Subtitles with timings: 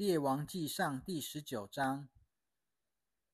[0.00, 2.08] 列王记上第十九章，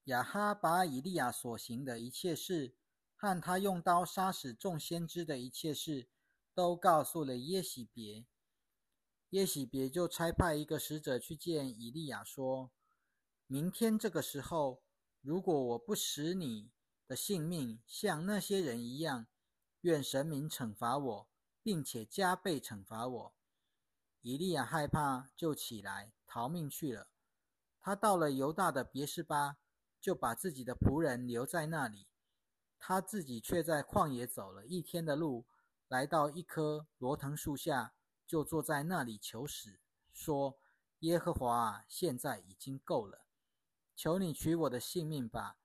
[0.06, 2.74] 亚哈把以利亚所行的一切事，
[3.14, 6.08] 和他用刀杀死众先知的一切事，
[6.52, 8.26] 都告诉了耶喜别。
[9.30, 12.72] 耶喜别就差派一个使者去见以利亚，说
[13.46, 14.82] ：“明天这个时候，
[15.20, 16.72] 如果我不使你
[17.06, 19.28] 的性命像那些人一样，
[19.82, 21.28] 愿神明惩罚我，
[21.62, 23.34] 并且加倍惩罚我。”
[24.22, 26.12] 以利亚害怕，就起来。
[26.26, 27.08] 逃命去了。
[27.80, 29.58] 他到了犹大的别是巴，
[30.00, 32.08] 就把自己的仆人留在那里，
[32.80, 35.46] 他自己却在旷野走了一天的路，
[35.86, 37.94] 来到一棵罗藤树下，
[38.26, 39.78] 就坐在那里求死，
[40.12, 40.58] 说
[41.00, 43.26] ：“耶和华，现在已经够了，
[43.94, 45.58] 求你取我的性命吧，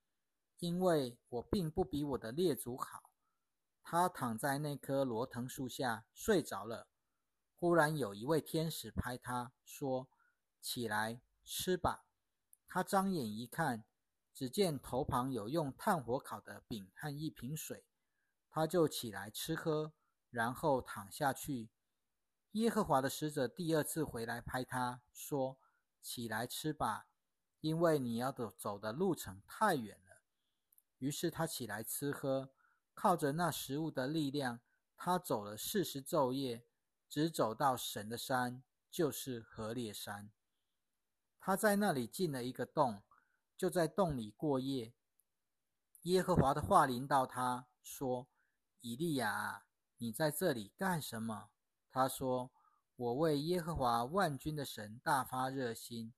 [0.59, 3.09] 因为我并不比我的列祖好。”
[3.81, 6.87] 他躺在那棵罗藤树下睡着了。
[7.55, 10.07] 忽然有一位天使拍他说。
[10.61, 12.05] 起来吃吧。
[12.67, 13.83] 他张眼一看，
[14.33, 17.85] 只见头旁有用炭火烤的饼和一瓶水，
[18.49, 19.93] 他就起来吃喝，
[20.29, 21.69] 然后躺下去。
[22.51, 25.57] 耶和华的使者第二次回来拍他说
[26.01, 27.07] ：“起来吃吧，
[27.59, 30.21] 因为你要走走的路程太远了。”
[30.99, 32.53] 于是他起来吃喝，
[32.93, 34.59] 靠着那食物的力量，
[34.95, 36.65] 他走了四十昼夜，
[37.09, 40.31] 只走到神的山，就是河烈山。
[41.43, 43.01] 他在那里进了一个洞，
[43.57, 44.93] 就在洞里过夜。
[46.03, 48.27] 耶和华的话临到他说
[48.81, 49.65] ：“以利亚，
[49.97, 51.49] 你在这里干什么？”
[51.89, 52.51] 他说
[52.95, 56.13] ：“我为耶和华万军的神大发热心，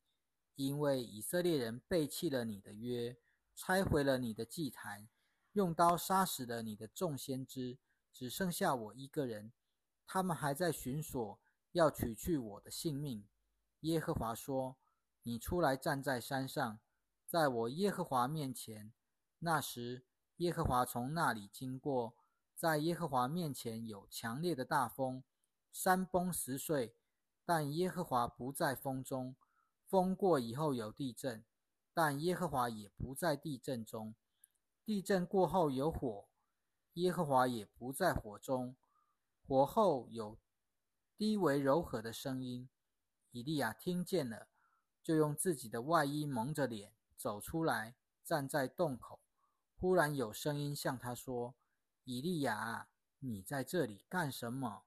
[0.55, 3.17] 因为以色列人背弃了你的约，
[3.55, 5.07] 拆毁了你的祭坛，
[5.53, 7.77] 用刀杀死了你的众先知，
[8.11, 9.53] 只剩下我一个人。
[10.05, 11.39] 他们还在寻索，
[11.71, 13.25] 要取去我的性命。”
[13.79, 14.75] 耶和华说。
[15.23, 16.79] 你出来站在山上，
[17.25, 18.93] 在我耶和华面前。
[19.39, 20.05] 那时，
[20.37, 22.15] 耶和华从那里经过，
[22.55, 25.23] 在耶和华面前有强烈的大风，
[25.71, 26.95] 山崩石碎。
[27.45, 29.35] 但耶和华不在风中。
[29.85, 31.43] 风过以后有地震，
[31.93, 34.15] 但耶和华也不在地震中。
[34.85, 36.29] 地震过后有火，
[36.93, 38.75] 耶和华也不在火中。
[39.45, 40.39] 火后有
[41.17, 42.69] 低微柔和的声音，
[43.31, 44.47] 以利亚听见了。
[45.03, 49.19] 就用自己的外衣蒙着脸走出来，站在洞口。
[49.75, 51.55] 忽然有声音向他说
[52.05, 52.87] ：“以利亚，
[53.19, 54.83] 你在这里干什么？”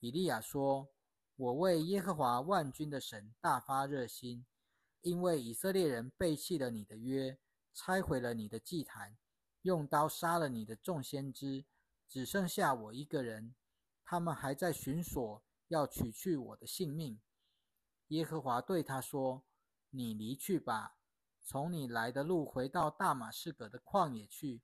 [0.00, 0.88] 以利亚说
[1.36, 4.44] ：“我为耶和华万军的神大发热心，
[5.02, 7.38] 因为以色列人背弃了你的约，
[7.72, 9.16] 拆毁了你的祭坛，
[9.62, 11.64] 用刀杀了你的众先知，
[12.08, 13.54] 只剩下我一个人。
[14.04, 17.20] 他们还在寻索，要取去我的性命。”
[18.14, 19.42] 耶和华对他说
[19.90, 20.94] ：“你离去吧，
[21.42, 24.62] 从你来的路回到大马士革的旷野去。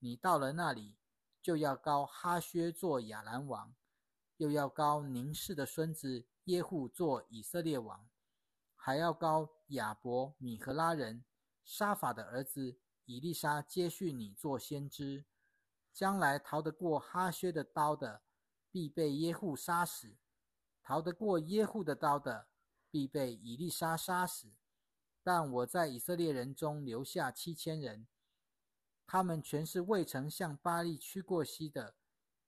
[0.00, 0.96] 你到了那里，
[1.40, 3.72] 就要高哈薛做亚兰王，
[4.38, 8.08] 又要高宁氏的孙子耶户做以色列王，
[8.74, 11.24] 还要高亚伯米和拉人
[11.64, 15.24] 沙法的儿子以利沙接续你做先知。
[15.92, 18.22] 将来逃得过哈薛的刀的，
[18.72, 20.16] 必被耶户杀死；
[20.82, 22.47] 逃得过耶户的刀的。”
[22.90, 24.48] 必被以利沙杀死，
[25.22, 28.06] 但我在以色列人中留下七千人，
[29.06, 31.96] 他们全是未曾向巴利屈过膝的，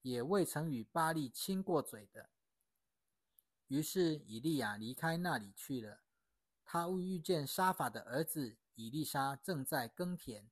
[0.02, 2.30] 也未曾与巴利亲过嘴的。
[3.68, 6.00] 于是以利亚离开那里去了。
[6.64, 10.48] 他遇见沙法的儿子以利沙正在耕田，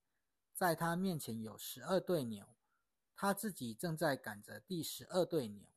[0.52, 2.56] 在他面前有十二对牛，
[3.14, 5.68] 他自己正在赶着第十二对牛。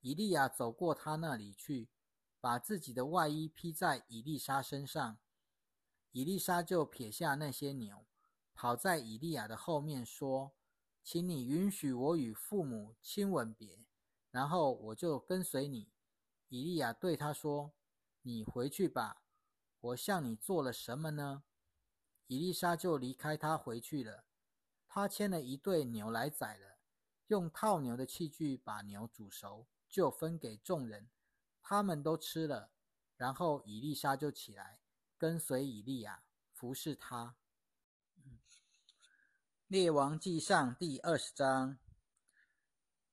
[0.00, 1.88] 以利亚走过他那里去。
[2.46, 5.18] 把自己的外衣披在伊丽莎身上，
[6.12, 8.06] 伊丽莎就撇下那些牛，
[8.54, 10.52] 跑在以利亚的后面说
[11.02, 13.84] ：“请你允许我与父母亲吻别，
[14.30, 15.90] 然后我就跟随你。”
[16.46, 17.72] 以利亚对他说
[18.22, 19.24] ：“你回去吧，
[19.80, 21.42] 我向你做了什么呢？”
[22.28, 24.24] 伊丽莎就离开他回去了。
[24.86, 26.78] 他牵了一对牛来宰了，
[27.26, 31.10] 用套牛的器具把牛煮熟，就分给众人。
[31.68, 32.70] 他们都吃了，
[33.16, 34.78] 然后以利沙就起来
[35.18, 36.22] 跟随以利亚
[36.52, 37.34] 服侍他。
[39.66, 41.76] 列王记上第二十章，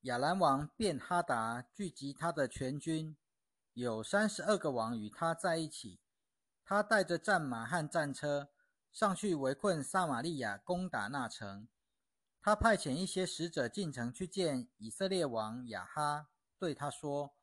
[0.02, 3.18] 亚兰王便哈达聚集他的全军，
[3.74, 6.00] 有三十二个王与他在一起。
[6.64, 8.52] 他带着战马和战车
[8.92, 11.68] 上去围困撒玛利亚，攻打那城。
[12.40, 16.30] 他派遣一些使者进城去见以色列王亚哈，
[16.60, 17.34] 对他说。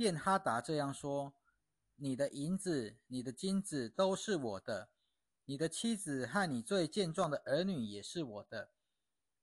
[0.00, 1.34] 便哈达这样说
[1.96, 4.88] ：“你的银子、你的金子都是我的，
[5.44, 8.70] 你的妻子和你最健壮的儿女也是我的。”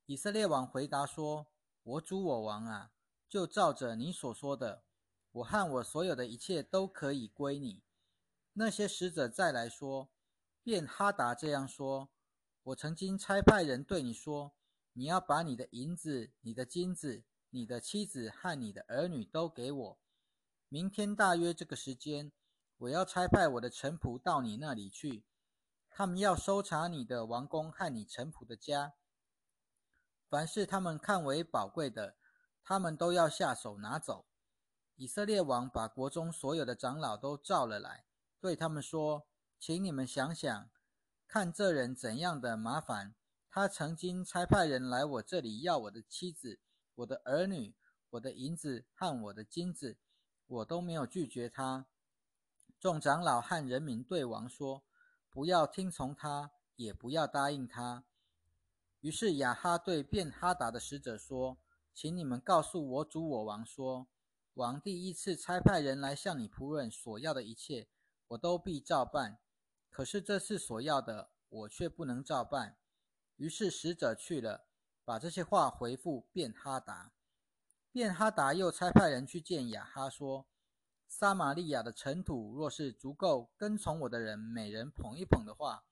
[0.08, 1.46] 以色列王回答说
[1.84, 2.92] ：“我主我王啊，
[3.30, 4.84] 就照着你所说的，
[5.32, 7.84] 我和我所有的一切都可以归你。”
[8.54, 10.10] 那些使者再来说
[10.64, 12.10] ：“便哈达这样说：
[12.64, 14.56] 我曾经差派人对你说，
[14.94, 20.00] 你要把你的银子、你的金子、你的妻子和你的儿女都给我。
[20.70, 22.34] 明天大约这个时间，
[22.78, 25.24] 我要差派我的臣仆到你那里去，
[25.90, 28.94] 他们要搜查你的王宫和你臣仆的家。”
[30.30, 32.18] 凡是他们看为宝贵的，
[32.62, 34.26] 他们都要下手拿走。
[34.96, 38.06] 以色列王把国中所有的长老都召了来，
[38.42, 39.26] 对他们说
[39.58, 40.70] ：“请你们想想，
[41.30, 43.16] 看这人怎样的麻烦。
[43.50, 46.60] 他曾经差派人来我这里要我的妻子、
[46.96, 47.74] 我的儿女、
[48.10, 49.98] 我的银子和我的金子，
[50.48, 51.86] 我都没有拒绝他。”
[52.80, 54.84] 众长老和人民对王说
[55.30, 58.04] ：“不要听从他，也不要答应他。”
[59.02, 61.58] 于是亚哈对便哈达的使者说
[61.94, 64.08] ：“请你们告诉我主我王说，
[64.56, 67.88] 王第一次差派人来向你仆人所要的一切，
[68.30, 69.40] 我都必照办。
[69.90, 72.78] 可是这次所要的，我却不能照办。”
[73.38, 74.66] 于是使者去了，
[75.06, 77.12] 把这些话回复便哈达。
[77.98, 80.46] 便哈达又差派人去见亚哈说
[81.10, 85.84] ：“撒玛利亚的尘土若是足够跟从我的人每人捧一捧的话，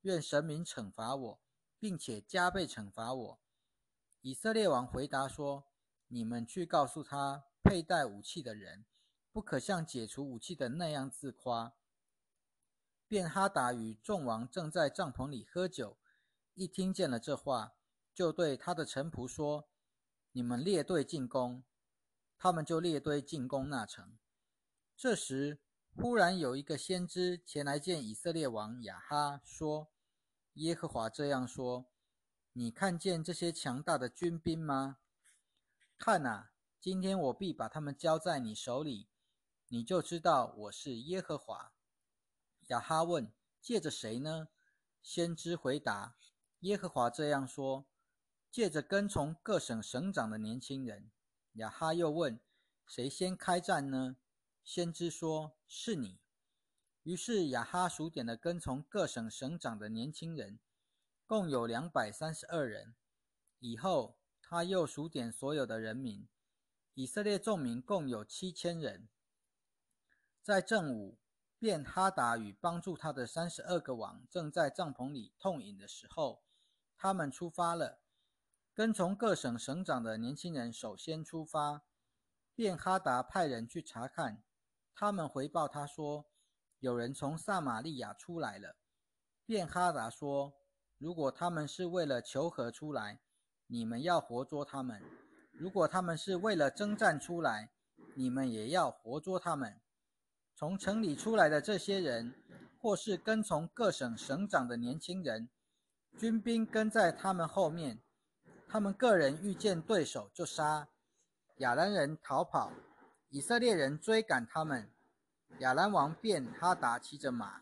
[0.00, 1.40] 愿神明惩罚我。”
[1.78, 3.40] 并且加倍惩罚我。
[4.22, 5.66] 以色列王回答说
[6.08, 8.86] ：“你们去告诉他，佩戴武器的人
[9.30, 11.74] 不可像解除武器的那样自夸。”
[13.06, 15.98] 便哈达与众王正在帐篷里喝酒，
[16.54, 17.74] 一听见了这话，
[18.14, 19.68] 就对他的臣仆说
[20.32, 21.62] ：“你们列队进攻。”
[22.36, 24.18] 他们就列队进攻那城。
[24.96, 25.60] 这时，
[25.94, 29.92] 忽然有一个先知前来见以色列王亚哈，说。
[30.54, 31.86] 耶和华这样说
[32.52, 34.98] ：“你看见这些强大的军兵吗？
[35.96, 39.08] 看呐，今天我必把他们交在你手里，
[39.68, 41.72] 你就知道我是耶和华。”
[42.68, 43.32] 亚哈问
[43.62, 44.48] ：“借着谁呢？”
[45.00, 46.16] 先知回答
[46.60, 47.86] ：“耶和华这样说：
[48.52, 51.10] 借着跟从各省省长的年轻人。”
[51.54, 52.38] 亚哈又问
[52.86, 54.16] ：“谁先开战呢？”
[54.62, 56.20] 先知说：“是你。”
[57.02, 60.60] 于是亚哈数点了跟从各省省长的年轻人，
[61.26, 62.94] 共有两百三十二人。
[63.58, 66.28] 以后他又数点所有的人民，
[66.94, 69.08] 以色列众民共有七千人。
[70.42, 71.18] 在正午，
[71.58, 76.44] 便哈达与帮助他的三十二个王正在帐篷里痛饮的时候，
[76.96, 78.01] 他们出发了。
[78.74, 81.82] 跟从各省省长的年轻人首先出发，
[82.54, 84.42] 便哈达派人去查看，
[84.94, 86.26] 他们回报他说。
[86.80, 88.74] 有人从撒玛利亚出来了，
[89.46, 90.54] 便哈达说
[90.98, 93.20] ：“如果他们是为了求和出来，
[93.68, 95.00] 你们要活捉他们；
[95.52, 97.70] 如果他们是为了征战出来，
[98.16, 99.80] 你们也要活捉他们。
[100.56, 102.34] 从城里出来的这些人，
[102.80, 105.48] 或是跟从各省省长的年轻人，
[106.18, 108.02] 军兵跟在他们后面，
[108.72, 110.88] 他们个人遇见对手就杀。
[111.58, 112.72] 亚兰人逃跑，
[113.28, 114.90] 以色列人追赶他们。”
[115.60, 117.60] 亚兰王便哈达骑着马，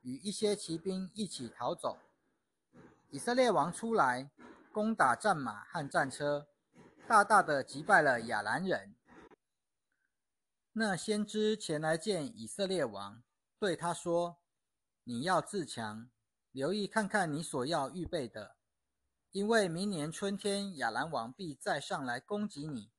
[0.00, 1.98] 与一些骑兵一起逃走。
[3.10, 4.30] 以色列王出来
[4.72, 6.48] 攻打战马和战车，
[7.06, 8.94] 大大的击败了亚兰人。
[10.72, 13.22] 那先知前来见以色列王，
[13.58, 14.38] 对他说
[15.04, 16.08] ：“你要自强，
[16.52, 18.56] 留意看看你所要预备的，
[19.30, 22.90] 因为明年春天亚兰王必再上来攻击你。”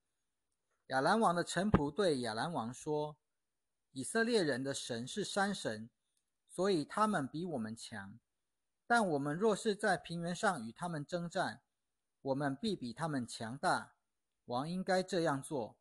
[0.88, 3.18] 亚兰王的臣仆对亚兰王说。
[3.92, 5.90] 以色列人的神是山神，
[6.48, 8.20] 所以他们比我们强。
[8.86, 11.64] 但我们若是在平原上与他们征战，
[12.22, 13.96] 我们必比他们强大。
[14.46, 15.76] 王应该这样做：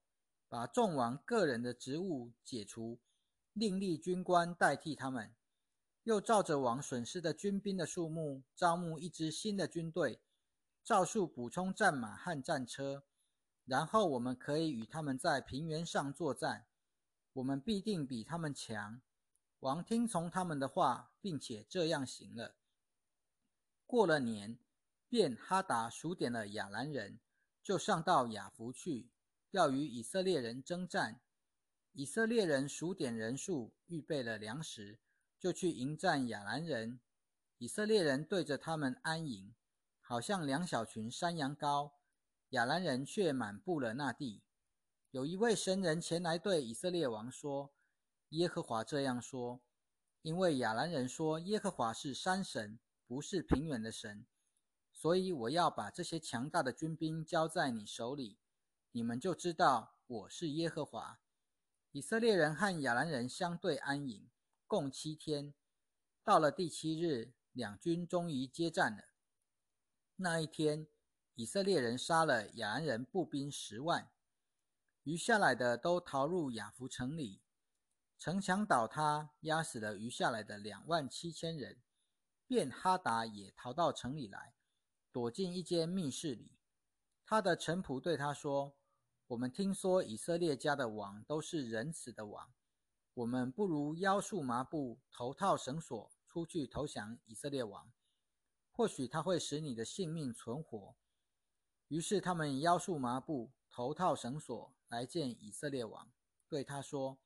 [0.48, 2.98] 把众王个人的职务解除，
[3.52, 5.34] 另立军官代替他们，
[6.04, 10.18] 又照着王损失的军兵的数目，招募一支新的军队，
[10.88, 13.04] 照数补充战马和战车。
[13.66, 16.64] 然后我们可以与他们在平原上作战。
[17.34, 19.02] 我们必定比他们强。
[19.60, 22.54] 王听从他们的话，并且这样行了。
[23.84, 24.58] 过了年，
[25.10, 27.20] 便哈达数点了亚兰人，
[27.62, 29.10] 就上到雅弗去，
[29.50, 31.20] 要与以色列人征战。
[31.92, 34.98] 以色列人数点人数，预备了粮食，
[35.38, 36.98] 就去迎战亚兰人。
[37.58, 39.54] 以色列人对着他们安营，
[40.08, 41.90] 好像两小群山羊羔。
[42.52, 44.42] 亚兰人却满布了那地。
[45.10, 47.74] 有一位神人前来对以色列王说
[48.30, 49.60] ：“耶和华这样说：
[50.22, 54.24] 因为亚兰人说耶和华是山神，不是平原的神，
[54.90, 58.38] 所以我要把这些强大的军兵交在你手里，
[58.92, 61.20] 你们就知道我是耶和华。
[61.92, 64.30] 以色列人和亚兰人相对安营，
[64.66, 65.52] 共七天。
[66.24, 69.04] 到了第七日，两军终于接战了。
[70.20, 70.88] 那一天，
[71.36, 74.10] 以色列人杀了亚兰人步兵十万，
[75.04, 77.40] 余下来的都逃入亚弗城里。
[78.18, 81.80] 城墙倒塌，压死了余下来的两万七千人。
[82.48, 84.54] 便哈达也逃到城里来，
[85.12, 86.50] 躲进一间密室里。
[87.24, 88.74] 他的臣仆对他说
[89.28, 92.52] ：“我们听说以色列家的王都是仁慈的王，
[93.14, 97.92] 我们不如腰束麻布，头套绳索，出去投降以色列王。
[98.78, 100.94] 或许他会使你的性命存活。”
[101.88, 106.12] 于是他们腰束麻布，头套绳索，来见以色列王，
[106.48, 107.18] 对他说。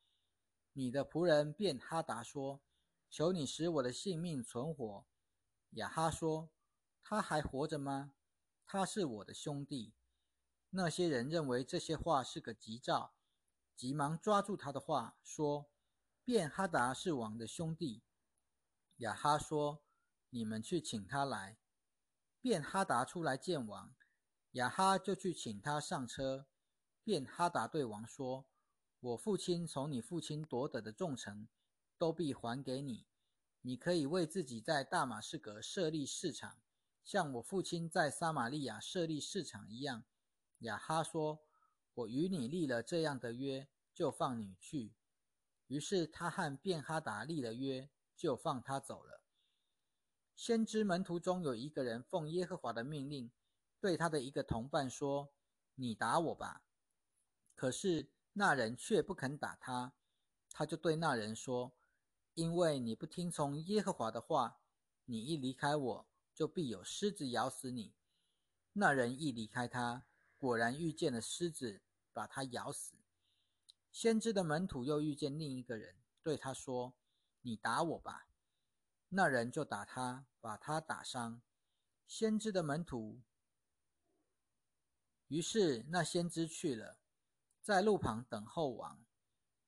[0.72, 2.62] 你的仆人便哈达说
[3.10, 5.04] ：“求你使我的性命存活。”
[5.76, 6.48] 亚哈说
[7.04, 8.14] ：“他还活着吗？
[8.64, 9.92] 他是我的兄弟。”
[10.70, 13.12] 那些人认为这些话是个吉兆，
[13.76, 15.68] 急忙抓住他的话说
[16.24, 18.02] ：“便哈达是王的兄弟。”
[19.04, 19.82] 亚哈说
[20.34, 21.58] ：“你们去请他来。”
[22.42, 23.94] 便哈达出来见王，
[24.52, 26.48] 亚哈就去请他上车。
[27.04, 28.46] 便哈达对王说。
[28.98, 31.48] 我父亲从你父亲夺得的众城，
[31.98, 33.06] 都必还给你。
[33.60, 36.60] 你可以为自己在大马士革设立市场，
[37.04, 40.04] 像我父亲在撒玛利亚设立市场一样。
[40.60, 41.42] 亚哈说
[41.94, 44.94] ：“我与你立了这样的约，就放你去。”
[45.66, 49.21] 于是他和便哈达立了约，就放他走了。
[50.34, 53.30] 先知门徒中有一个人奉耶和华的命令，
[53.80, 55.32] 对他的一个同伴说
[55.76, 56.62] ：“你打我吧。”
[57.54, 58.10] 可是。
[58.34, 59.92] 那人却不肯打他，
[60.48, 61.76] 他就对那人说
[62.32, 64.58] ：“因为你不听从耶和华的话，
[65.04, 67.92] 你一离开我，就必有狮子咬死你。”
[68.72, 70.06] 那人一离开他，
[70.38, 71.82] 果然遇见了狮子，
[72.14, 72.94] 把他咬死。
[73.90, 76.94] 先知的门徒又遇见另一个人，对他说
[77.42, 78.28] ：“你打我吧。”
[79.14, 81.42] 那人就打他，把他打伤。
[82.06, 83.20] 先知的门徒，
[85.28, 86.96] 于是那先知去了。
[87.60, 89.04] 在路旁等候王，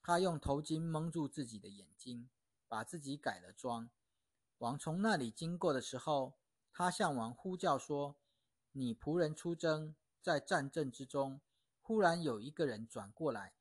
[0.00, 2.30] 他用头巾蒙住自己的眼睛，
[2.68, 3.90] 把自己改了装。
[4.58, 6.38] 王从那里经过的时候，
[6.72, 8.16] 他向王呼叫说
[8.72, 11.42] ：“你仆人出征，在战阵之中，
[11.82, 13.52] 忽然有一个人转过来，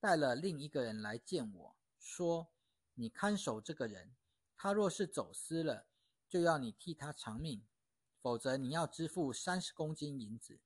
[0.00, 2.48] 带了另一个人来见我说
[2.94, 4.16] ：‘你看守这个人，
[4.60, 5.86] 他若是走私了，
[6.28, 7.64] 就要你替他偿命，
[8.20, 10.58] 否则你要支付三十公斤银子。’”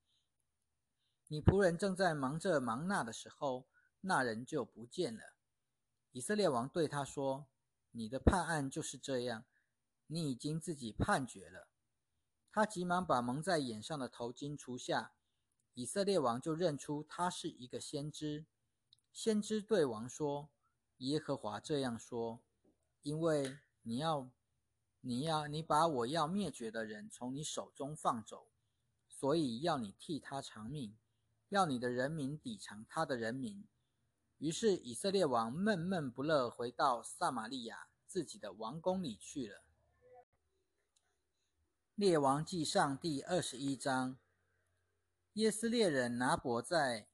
[1.28, 3.66] 你仆人正在忙着忙那的时候，
[4.00, 5.34] 那人就不见了。
[6.10, 7.46] 以色列王对他说
[7.92, 9.44] ：“你的判案就是这样，
[10.06, 11.68] 你已经自己判决了。”
[12.50, 15.12] 他急忙把蒙在眼上的头巾除下。
[15.74, 18.46] 以色列王就认出他是一个先知。
[19.10, 20.50] 先知对王说
[20.98, 22.42] ：“耶和华这样说：
[23.00, 24.30] 因为你要，
[25.00, 28.48] 你要，你把我要灭绝的人从你手中放走，
[29.08, 30.96] 所以要你替他偿命。”
[31.52, 33.68] 要你的人民抵偿他的人民。
[34.38, 39.62] 于是以色列王闷闷不乐，回到撒玛利亚自己的王宫里去了。
[41.94, 44.16] 列王记上第二十一章：
[45.34, 47.06] 耶斯列人拿伯在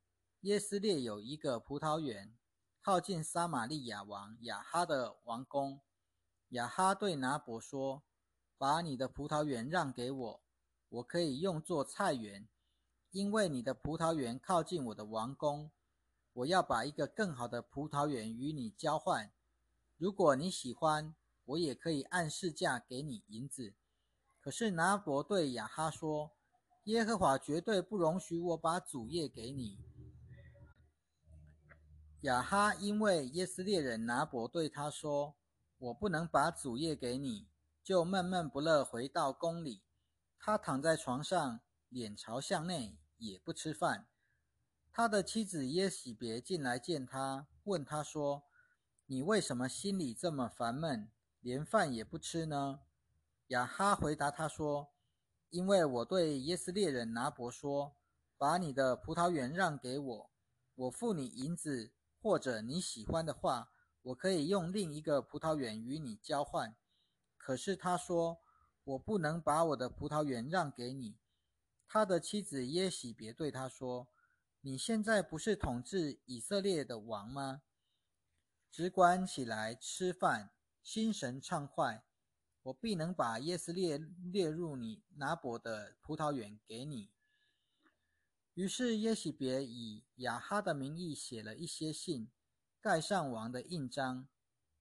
[0.43, 2.33] 耶斯列有一个葡萄园，
[2.81, 5.81] 靠近撒玛利亚王亚哈的王宫。
[6.51, 8.03] 亚哈对拿伯说
[8.57, 10.41] ：“把你的葡萄园让给我，
[10.89, 12.49] 我可以用作菜园。”
[13.11, 15.71] 因为你的葡萄园靠近我的王宫，
[16.35, 19.33] 我要把一个更好的葡萄园与你交换。
[19.97, 21.15] 如果你喜欢，
[21.47, 23.75] 我也可以按市价给你银子。
[24.41, 26.33] 可是拿伯对亚哈说
[26.85, 29.79] ：“耶和华绝对不容许我把主业给你。”
[32.23, 35.35] 亚哈因为耶斯列人拿伯对他说
[35.79, 37.49] ：“我不能把主业给你。”
[37.83, 39.83] 就闷闷不乐，回到宫里。
[40.39, 41.61] 他躺在床上。
[41.91, 44.09] 脸朝向内，也不吃饭。
[44.93, 48.43] 他的妻子耶喜别进来见他，问他说
[49.09, 52.81] ：“你为什么心里这么烦闷，连饭也不吃呢？”
[53.49, 54.91] 亚哈回答他说
[55.49, 57.97] ：“因为我对耶斯列人拿伯说，
[58.37, 60.31] 把你的葡萄园让给我，
[60.75, 63.71] 我付你银子，或者你喜欢的话，
[64.03, 66.77] 我可以用另一个葡萄园与你交换。
[67.37, 68.41] 可是他说，
[68.85, 71.19] 我不能把我的葡萄园让给你。”
[71.87, 74.09] 他的妻子耶喜别对他说
[74.61, 77.63] ：“你现在不是统治以色列的王吗？
[78.71, 80.51] 只管起来吃饭，
[80.83, 82.05] 心神畅快，
[82.65, 87.11] 我必能把耶斯列列入你拿伯的葡萄园给你。”
[88.53, 92.31] 于是耶喜别以亚哈的名义写了一些信，
[92.81, 94.29] 盖上王的印章，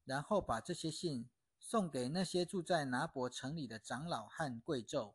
[0.06, 5.14] 然后把这些信送给那些住在拿伯城里的长老和贵胄。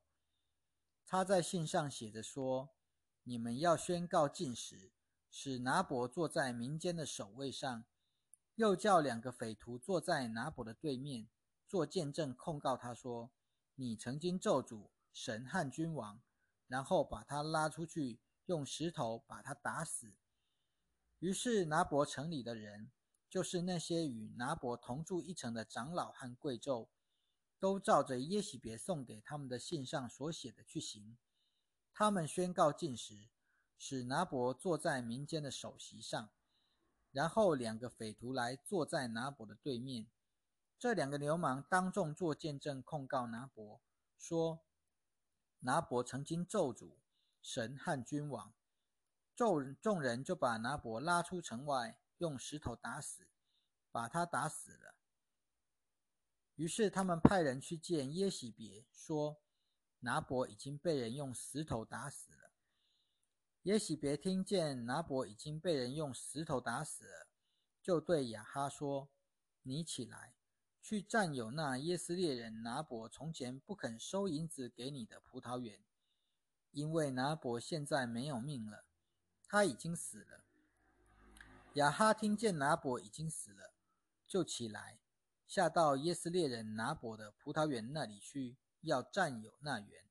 [1.06, 2.70] 他在信上写着说
[3.24, 4.92] ：“你们要宣告禁食，
[5.30, 7.84] 使拿伯坐在民间的首位上，
[8.56, 11.28] 又叫两个匪徒坐在拿伯的对面，
[11.68, 13.30] 做见证控告他说：
[13.76, 16.20] 你曾经咒诅神和君王，
[16.66, 20.14] 然后把他拉出去。”用石头把他打死。
[21.22, 22.90] 于是拿伯城里的人，
[23.30, 26.88] 就是那些与拿伯同住一城的长老和贵胄，
[27.60, 31.16] 都照着耶喜别送给他们的信上所写的去行。
[31.94, 33.28] 他们宣告禁食，
[33.78, 36.30] 使拿伯坐在民间的首席上。
[37.12, 40.08] 然后两个匪徒来坐在拿伯的对面。
[40.76, 43.80] 这两个流氓当众做见证控告拿伯，
[44.18, 44.64] 说
[45.60, 46.96] 拿伯曾经咒诅。
[47.40, 48.52] 神和君王，
[49.34, 53.28] 众众人就把拿伯拉出城外，用石头打死，
[53.90, 54.94] 把他打死了。
[56.56, 59.40] 于是他们派人去见耶喜别，说
[60.00, 62.50] 拿伯已经被人用石头打死了。
[63.62, 67.28] 耶喜别听见拿伯已经被人用石头打死了，
[67.80, 69.08] 就对亚哈说
[69.62, 70.34] ：“你起来，
[70.80, 75.82] 去占有那耶斯列人拿伯从前不肯收银子给你的葡萄园。”
[76.72, 78.84] 因为拿伯现在没有命了，
[79.52, 80.46] 他已经死了。
[81.74, 83.74] 亚哈听见拿伯已经死了，
[84.26, 84.98] 就起来，
[85.46, 90.06] 下到耶斯列人拿伯的葡萄园那里去，要占有那园。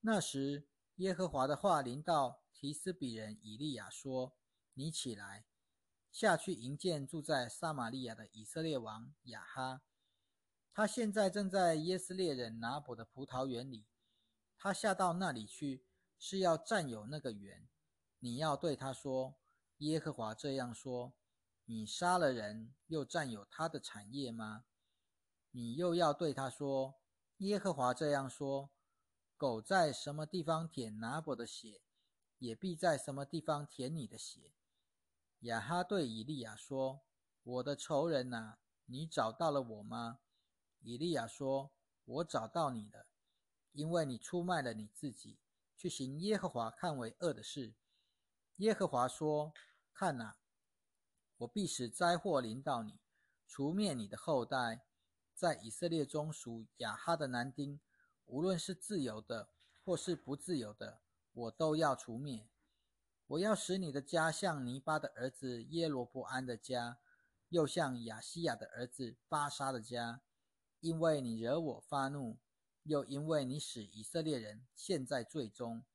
[0.00, 4.34] 那时，耶和华的话临到提斯比人以利亚说
[4.72, 5.44] ：“你起来，
[6.10, 9.82] 下去迎见住在撒玛利亚的以色列王亚哈。
[10.72, 13.84] 他现在正在耶斯列人拿伯的葡萄园里。”
[14.56, 15.84] 他下到那里去，
[16.18, 17.68] 是要占有那个园。
[18.24, 19.34] 你要对他说
[19.84, 21.12] ：“耶和华这样说：
[21.66, 24.64] 你杀了人，又占有他的产业吗？”
[25.52, 26.94] 你又要对他说
[27.44, 28.70] ：“耶和华这样说：
[29.36, 31.82] 狗在什么地方舔拿伯的血，
[32.38, 34.54] 也必在什么地方舔你的血。”
[35.40, 37.02] 亚哈对以利亚说
[37.44, 38.56] ：“我的仇人呐，
[38.86, 40.20] 你找到了我吗？”
[40.80, 41.72] 以利亚说
[42.06, 43.06] ：“我找到你了。”
[43.72, 45.38] 因为你出卖了你自己，
[45.76, 47.74] 去行耶和华看为恶的事。
[48.58, 49.52] 耶和华说
[49.92, 50.36] ：“看哪，
[51.38, 53.00] 我必使灾祸临到你，
[53.48, 54.84] 除灭你的后代。
[55.34, 57.80] 在以色列中属亚哈的男丁，
[58.26, 59.48] 无论是自由的
[59.84, 61.00] 或是不自由的，
[61.32, 62.48] 我都要除灭。
[63.26, 66.98] 我要使你的家像尼巴的儿子耶罗伯安的家，
[67.48, 70.22] 又像亚西亚的儿子巴沙的家，
[70.78, 72.38] 因为你惹我发怒。”
[72.84, 75.86] 又因为你使以色列人陷在罪中，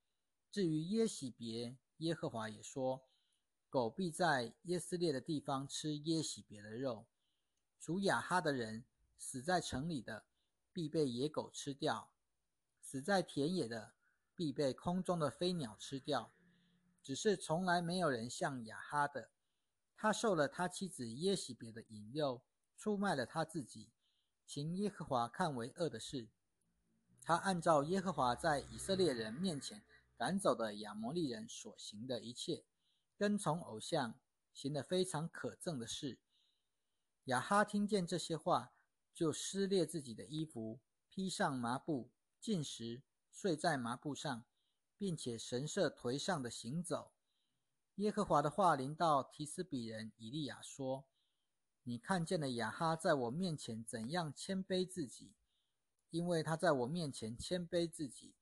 [0.50, 3.02] 至于耶喜别，耶和华也说：
[3.70, 7.06] 狗必在耶斯列的地方吃耶喜别的肉；
[7.80, 8.84] 属亚哈的人
[9.18, 10.26] 死在城里的，
[10.74, 12.10] 必被野狗吃掉；
[12.82, 13.94] 死在田野的，
[14.36, 16.32] 必被空中的飞鸟吃掉。
[17.02, 19.32] 只是从来没有人像亚哈的，
[19.96, 22.42] 他受了他妻子耶喜别的引诱，
[22.78, 23.90] 出卖了他自己，
[24.46, 26.28] 请耶和华看为恶的事。
[27.22, 29.84] 他按照耶和华在以色列人面前
[30.20, 32.66] 赶走的亚摩利人所行的一切，
[33.16, 34.20] 跟从偶像，
[34.52, 36.20] 行的非常可憎的事。
[37.28, 38.74] 亚哈听见这些话，
[39.14, 43.02] 就撕裂自己的衣服，披上麻布，进食，
[43.32, 44.44] 睡在麻布上，
[44.98, 47.14] 并且神色颓丧的行走。
[47.96, 51.06] 耶和华的话临到提斯比人以利亚说
[51.84, 55.32] ：“你看见了亚哈在我面前怎样谦卑自己。”
[56.12, 58.34] 因为他在我面前谦卑自己，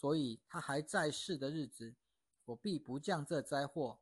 [0.00, 1.94] 所以他还在世的日子，
[2.46, 4.00] 我必不降这灾祸；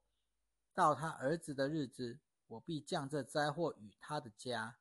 [0.72, 4.78] 到他儿子的日子，我必降这灾祸与他的家。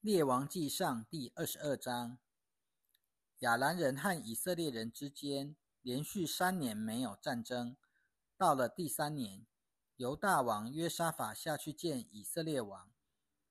[0.00, 2.18] 列王记上第二十二章：
[3.38, 7.76] 亚兰人和以色列人之间连续三年没有战争。
[8.36, 9.46] 到了第三年，
[9.98, 12.90] 犹大王约沙法下去见以色列王。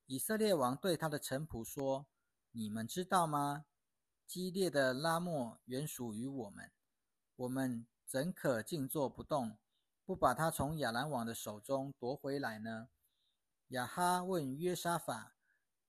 [0.06, 2.08] 以色列王对他的臣仆说。
[2.52, 3.64] 你们知道吗？
[4.30, 6.72] 激烈的拉莫原属于我们，
[7.36, 9.58] 我们怎可静坐不动，
[10.06, 12.90] 不把他从亚兰王的手中夺回来呢？
[13.70, 15.34] 亚哈问约沙法：“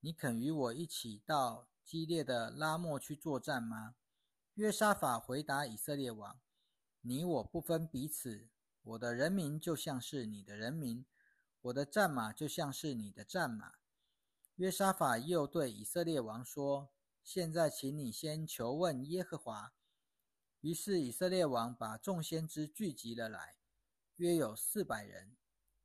[0.01, 3.97] 你肯与我一起到激烈的拉莫去作战吗？”
[4.57, 6.41] 约沙法回答以色列王
[7.03, 8.49] ：“你我不分彼此，
[8.81, 11.05] 我的人民就像是你的人民，
[11.61, 13.75] 我的战马就像是你的战马。”
[14.57, 16.89] 约沙法又对以色列王说
[17.23, 19.73] ：“现在，请你先求问耶和华。”
[20.61, 23.57] 于是以色列王把众先知聚集了来，
[24.17, 25.37] 约有四百人，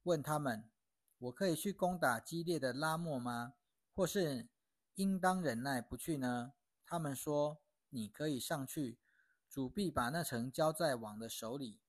[0.04, 0.70] 问他们
[1.18, 3.54] ：“我可以去攻打激烈的拉莫吗？
[3.94, 4.50] 或是
[4.96, 6.54] 应当忍耐不去呢？”
[6.86, 9.00] 他们说：“你可以上去，
[9.50, 11.80] 主必把那城交在王的手里。”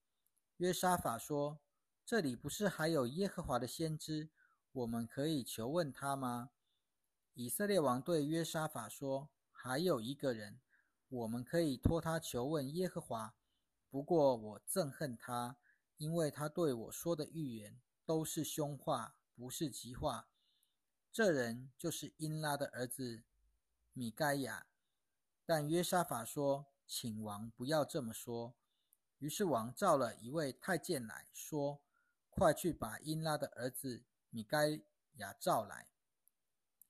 [0.58, 1.60] 约沙法说
[2.06, 4.30] ：“这里不是还有耶和华的先知，
[4.70, 6.50] 我们可以求问他吗？”
[7.34, 9.28] 以色列王对约沙法说
[9.66, 10.60] ：“还有一个人。”
[11.08, 13.32] 我们可以托他求问耶和华，
[13.88, 15.56] 不过我憎恨他，
[15.98, 20.28] 因为他对我说的预言都是凶话，不是吉话。
[21.12, 23.22] 这人就是英拉的儿子
[23.92, 24.66] 米该亚。
[25.44, 28.56] 但约沙法说：“请王不要这么说。”
[29.18, 31.80] 于是王召了一位太监来说
[32.28, 34.80] ：“快去把英拉的儿子米该
[35.18, 35.86] 亚召来。”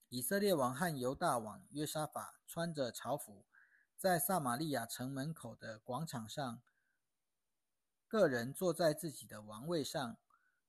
[0.08, 3.44] 以色列王和犹大王约沙法穿着朝服。
[3.96, 6.62] 在撒玛利亚城门口的广场上，
[8.06, 10.18] 个人坐在自己的王位上，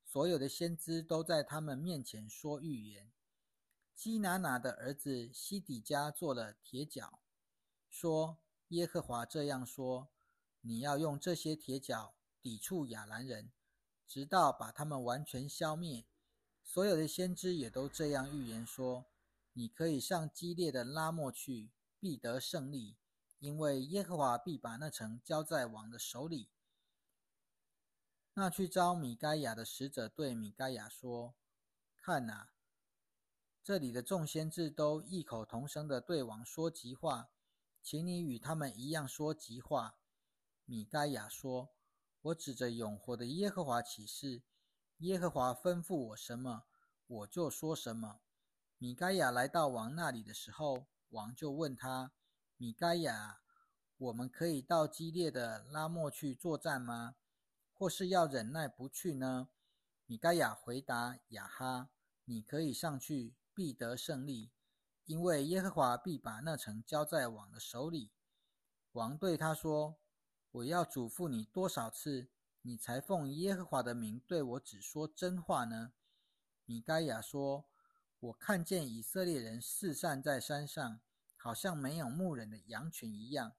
[0.03, 3.11] 所有的先知都在他们面前说预言。
[3.93, 7.19] 基拿拿的儿子西底家做了铁脚，
[7.89, 10.07] 说：“耶和华这样说：
[10.61, 13.51] 你要用这些铁脚抵触亚兰人，
[14.07, 16.05] 直到把他们完全消灭。”
[16.63, 19.05] 所有的先知也都这样预言说
[19.57, 22.95] ：“你可以上激烈的拉莫去，必得胜利。”
[23.39, 26.51] 因为耶和华必把那城交在王的手里。
[28.35, 31.33] 那去招米该亚的使者对米该亚说
[31.97, 32.51] ：“看哪，
[33.63, 37.31] 这里的众先知都异口同声的对王说吉话，
[37.81, 39.97] 请你与他们一样说吉话。”
[40.65, 41.69] 米该亚说
[42.21, 44.43] ：“我指着永活的耶和华起誓，
[44.97, 46.65] 耶和华吩咐我什么，
[47.07, 48.19] 我就说什么。”
[48.79, 52.11] 米该亚来到王那里的时候，王就问他。
[52.57, 53.41] 米该亚，
[53.97, 57.15] 我们可以到激烈的拉莫去作战吗？
[57.73, 59.49] 或是要忍耐不去呢？
[60.05, 61.89] 米该亚回答亚哈
[62.25, 64.51] ：“你可以上去，必得胜利，
[65.05, 68.11] 因为耶和华必把那城交在王的手里。”
[68.93, 69.97] 王对他说
[70.51, 72.29] ：“我要嘱咐你多少次，
[72.61, 75.93] 你才奉耶和华的名对我只说真话呢？”
[76.65, 77.65] 米该亚说
[78.19, 80.99] ：“我看见以色列人四散在山上。”
[81.39, 83.53] 好像没有牧人的羊群一样。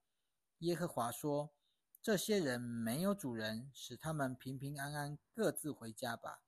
[0.58, 1.54] 耶和华说
[2.02, 6.42] ：“这些人没有主人，使他们平平安安各自回家吧。”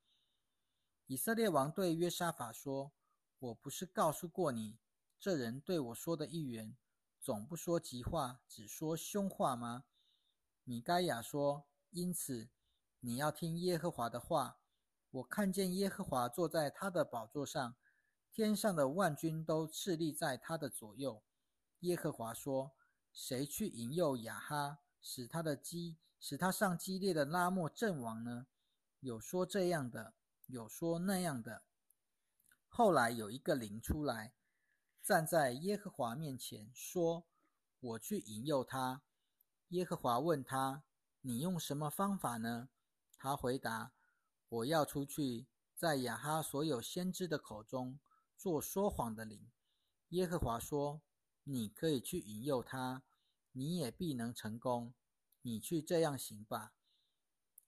[1.07, 2.93] 以色列王对约沙法说
[3.39, 4.81] ：“我不是告诉过你，
[5.19, 6.77] 这人对我说的预言，
[7.21, 9.85] 总不说吉话，只说凶话吗？”
[10.65, 12.51] 米该亚说：“因此
[12.99, 14.59] 你要听耶和华的话。
[15.11, 17.77] 我看见耶和华坐在他的宝座上。”
[18.33, 21.23] 天上的万军都侍立在他的左右。
[21.81, 22.73] 耶和华说
[23.13, 28.47] ：“谁去引诱雅哈，使他的激，使他上激烈的拉莫阵亡呢？”
[29.01, 30.15] 有说这样的，
[30.47, 31.63] 有说那样的。
[32.69, 34.35] 后来有一个灵出来，
[35.03, 37.27] 站在耶和华面前，说
[37.81, 39.03] ：“我去引诱他。”
[39.69, 40.85] 耶和华问他
[41.23, 42.69] ：“你用什么方法呢？”
[43.19, 43.93] 他回答
[44.49, 47.99] ：“我要出去，在雅哈所有先知的口中。”
[48.41, 49.51] 做说谎的灵，
[50.09, 51.03] 耶和华说
[51.45, 53.03] ：“你可以去引诱他，
[53.53, 54.95] 你也必能成功。
[55.43, 56.73] 你去这样行吧。”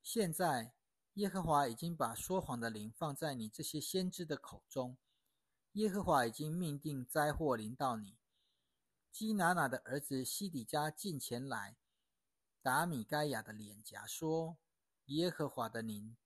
[0.03, 0.73] 现在，
[1.17, 4.97] 耶和华已经把说谎的灵放在你这些先知的口中。
[5.73, 8.17] 耶和华已经命定灾祸临到你。
[9.11, 11.77] 基拿拿的儿子西底家近前来，
[12.63, 14.57] 打米该亚的脸颊，说
[15.05, 16.17] ：“耶和华的灵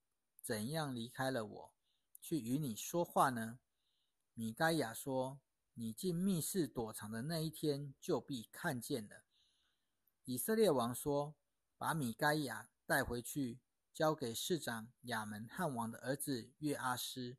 [0.40, 1.72] 怎样离开了我，
[2.20, 3.58] 去与你说话呢？”
[4.38, 5.40] 米该亚说
[5.72, 9.24] ：“你进密室躲藏的那一天，就必看见了。”
[10.24, 11.34] 以色列王说
[11.78, 13.60] ：“把米该亚带回去，
[13.94, 17.38] 交给市长亚门汉王的儿子约阿斯。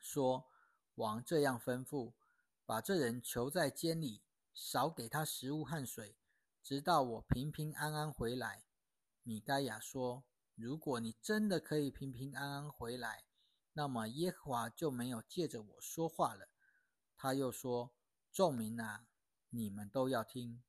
[0.00, 0.48] 说：
[0.94, 2.14] 王这样吩咐，
[2.64, 4.22] 把这人囚在监里，
[4.54, 6.16] 少给他食物和水，
[6.62, 8.64] 直到我平平安安回来。”
[9.22, 10.24] 米该亚说
[10.56, 13.24] ：“如果你真的可以平平安安回来。”
[13.80, 16.50] 那么耶和华就没有借着我说话了。
[17.16, 17.94] 他又说
[18.30, 19.06] ：“众民啊，
[19.48, 20.62] 你们都要听。”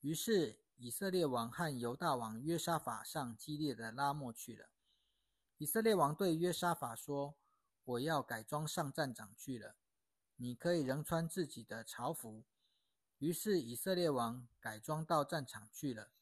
[0.00, 4.68] 于是以色列王和犹大王约沙法上激烈的拉莫去了。
[5.58, 7.34] 以色列王对约沙法说
[7.82, 9.74] ：“我要改装上战场去了，
[10.36, 12.44] 你可以仍穿自己的朝服。”
[13.18, 16.12] 于是以色列王改装到战场去了。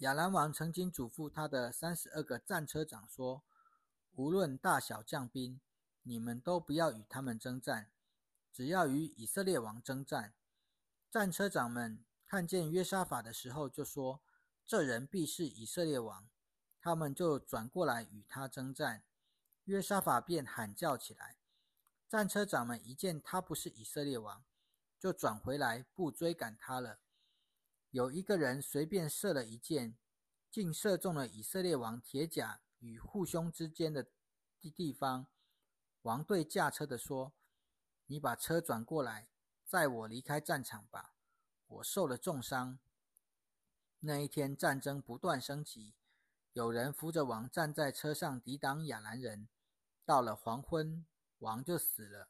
[0.00, 3.42] 亚兰王曾经嘱咐他的三十二个战车长说。
[4.16, 5.60] 无论大小将兵，
[6.02, 7.90] 你们都不要与他们征战，
[8.52, 10.34] 只要与以色列王征战。”
[11.10, 14.22] 战车长们看见约沙法的时候，就说
[14.66, 16.28] ：“这人必是以色列王。”
[16.80, 19.04] 他们就转过来与他征战。
[19.64, 21.36] 约沙法便喊叫起来。
[22.08, 24.44] 战车长们一见他不是以色列王，
[24.98, 27.00] 就转回来不追赶他了。
[27.90, 29.96] 有一个人随便射了一箭，
[30.50, 34.06] 竟射中了以色列王铁甲与护胸之间的
[34.60, 35.26] 地地方。
[36.02, 37.32] 王对驾车的说
[38.06, 39.28] ：“你把车转过来。”
[39.66, 41.16] 载我离开战场吧！
[41.66, 42.78] 我受了重伤。
[43.98, 45.94] 那一天战争不断升级，
[46.52, 49.48] 有人扶着王站在车上抵挡亚兰人。
[50.04, 51.04] 到了黄昏，
[51.40, 52.28] 王就死了，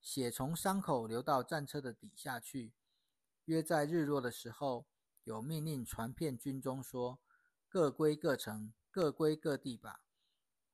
[0.00, 2.72] 血从伤口流到战车的底下去。
[3.44, 4.86] 约在日落的时候，
[5.22, 7.20] 有命令传遍军中，说
[7.70, 10.04] ：“各归各城，各归各地吧。”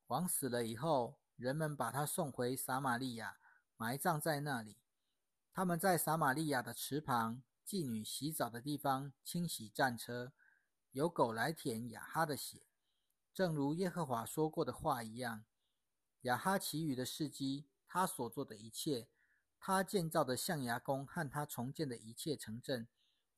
[0.07, 3.39] 王死了以后，人们把他送回撒玛利亚，
[3.77, 4.77] 埋葬在那里。
[5.53, 10.33] 他们在撒玛利亚的池旁、妓女洗澡的地方清洗战车，
[10.91, 12.63] 有狗来舔亚哈的血，
[13.33, 15.45] 正如耶和华说过的话一样。
[16.23, 19.07] 亚哈其余的事迹，他所做的一切，
[19.59, 22.87] 他建造的象牙宫和他重建的一切城镇，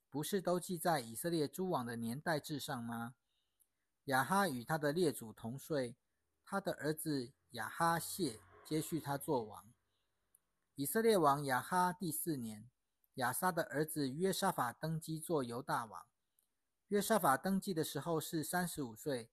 [0.09, 3.15] 不是都记在以色列诸王的年代志上吗？
[4.11, 5.95] 亚哈与他的列祖同岁，
[6.43, 9.71] 他的儿子亚哈谢接续他做王。
[10.75, 12.69] 以色列王亚哈第四年，
[13.13, 16.05] 亚撒的儿子约沙法登基做犹大王。
[16.89, 19.31] 约沙法登基的时候是三十五岁，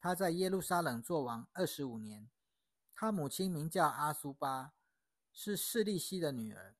[0.00, 2.30] 他在耶路撒冷做王二十五年。
[2.94, 4.72] 他母亲名叫阿苏巴，
[5.34, 6.74] 是示利希的女儿。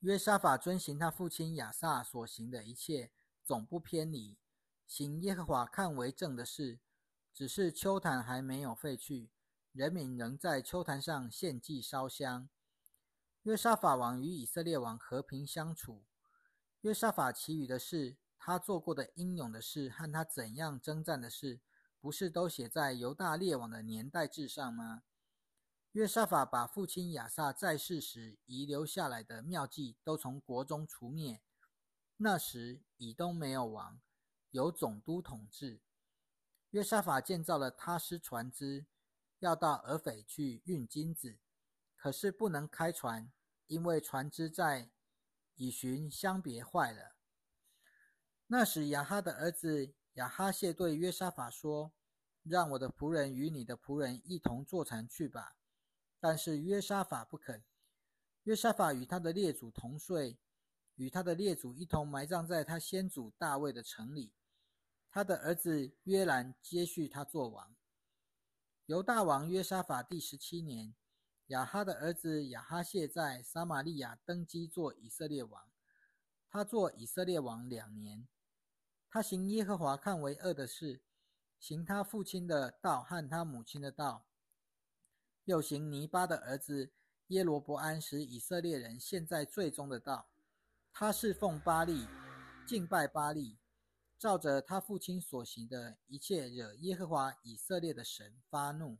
[0.00, 3.10] 约沙法遵行他父亲亚撒所行的一切，
[3.42, 4.36] 总不偏离，
[4.86, 6.80] 行耶和华看为正的事。
[7.32, 9.28] 只是秋坛还没有废去，
[9.72, 12.48] 人民仍在秋坛上献祭烧香。
[13.42, 16.04] 约沙法王与以色列王和平相处。
[16.82, 21.60] 约沙法其余的事，他做过的英勇的事和他怎样征战的事，
[22.00, 25.02] 不是都写在犹大列王的年代志上吗？
[25.92, 31.40] 约沙法把父亲亚撒在世时遗留下来的妙计都从国中除灭。
[32.16, 34.00] 那时以东没有王，
[34.54, 35.80] 由总督统治。
[36.70, 38.86] 约沙法建造了他师船只，
[39.40, 41.38] 要到俄斐去运金子。
[41.96, 43.32] 可是不能开船，
[43.66, 44.90] 因为船只在
[45.56, 47.16] 以寻相别坏了。
[48.46, 51.92] 那时亚哈的儿子亚哈谢对约沙法说
[52.44, 55.56] ：“让我的仆人与你的仆人一同坐船去吧。”
[56.20, 57.64] 但是约沙法不肯。
[58.44, 60.38] 约沙法与他的列祖同岁，
[60.94, 64.32] 与他的列祖一同埋葬在他先祖大卫的城里。
[65.14, 67.72] 他的儿子约兰接续他做王。
[68.86, 70.92] 犹大王约沙法第十七年。
[71.48, 75.70] 亚哈的儿子亚哈谢在撒玛利亚登基做以色列王，
[76.50, 78.26] 他做以色列王两年。
[79.08, 81.00] 他行耶和华看为恶的事，
[81.60, 84.26] 行他父亲的道和他母亲的道，
[85.44, 86.90] 又行尼巴的儿子
[87.28, 90.26] 耶罗伯安使以色列人陷在最终的道。
[90.92, 92.08] 他侍奉巴利，
[92.66, 93.60] 敬拜巴利，
[94.18, 98.98] 照着他父亲所行的一切，惹耶和华以色列的神发怒。